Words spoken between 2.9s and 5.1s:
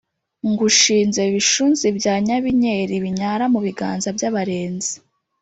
binyara mu biganza by'abarenzi